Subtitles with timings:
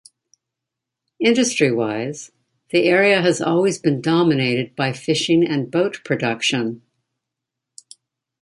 [1.19, 2.31] Industry wise,
[2.71, 6.81] the area has always been dominated by fishing and boat production.